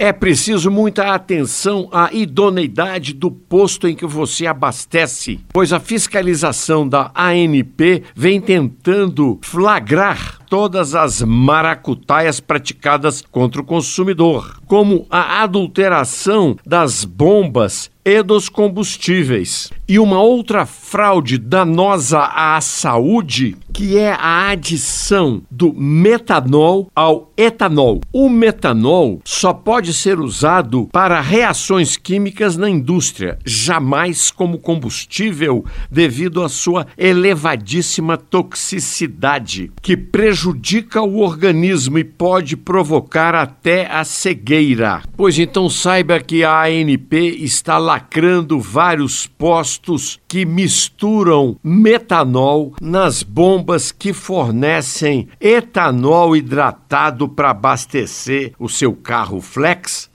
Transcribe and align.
É 0.00 0.12
preciso 0.12 0.70
muita 0.70 1.12
atenção 1.12 1.88
à 1.90 2.12
idoneidade 2.12 3.12
do 3.12 3.32
posto 3.32 3.88
em 3.88 3.96
que 3.96 4.06
você 4.06 4.46
abastece, 4.46 5.40
pois 5.52 5.72
a 5.72 5.80
fiscalização 5.80 6.88
da 6.88 7.10
ANP 7.16 8.04
vem 8.14 8.40
tentando 8.40 9.40
flagrar 9.42 10.38
todas 10.48 10.94
as 10.94 11.20
maracutaias 11.20 12.38
praticadas 12.38 13.22
contra 13.22 13.60
o 13.60 13.64
consumidor, 13.64 14.60
como 14.66 15.04
a 15.10 15.42
adulteração 15.42 16.56
das 16.64 17.04
bombas 17.04 17.90
e 18.08 18.22
dos 18.22 18.48
combustíveis. 18.48 19.70
E 19.86 19.98
uma 19.98 20.20
outra 20.20 20.64
fraude 20.64 21.36
danosa 21.36 22.20
à 22.20 22.58
saúde, 22.60 23.56
que 23.72 23.98
é 23.98 24.12
a 24.12 24.48
adição 24.48 25.42
do 25.50 25.72
metanol 25.74 26.90
ao 26.94 27.30
etanol. 27.36 28.00
O 28.12 28.28
metanol 28.28 29.20
só 29.24 29.52
pode 29.52 29.92
ser 29.92 30.20
usado 30.20 30.88
para 30.92 31.20
reações 31.20 31.96
químicas 31.96 32.56
na 32.56 32.68
indústria, 32.68 33.38
jamais 33.44 34.30
como 34.30 34.58
combustível, 34.58 35.64
devido 35.90 36.42
à 36.42 36.48
sua 36.48 36.86
elevadíssima 36.96 38.16
toxicidade, 38.16 39.70
que 39.82 39.96
prejudica 39.96 41.02
o 41.02 41.20
organismo 41.20 41.98
e 41.98 42.04
pode 42.04 42.56
provocar 42.56 43.34
até 43.34 43.86
a 43.86 44.02
cegueira. 44.02 45.02
Pois 45.16 45.38
então 45.38 45.68
saiba 45.70 46.20
que 46.20 46.42
a 46.42 46.62
ANP 46.62 47.16
está 47.42 47.78
lá 47.78 47.97
lacrando 47.98 48.60
vários 48.60 49.26
postos 49.26 50.20
que 50.28 50.46
misturam 50.46 51.58
metanol 51.64 52.72
nas 52.80 53.24
bombas 53.24 53.90
que 53.90 54.12
fornecem 54.12 55.26
etanol 55.40 56.36
hidratado 56.36 57.28
para 57.28 57.50
abastecer 57.50 58.52
o 58.56 58.68
seu 58.68 58.94
carro 58.94 59.40
flex 59.40 60.08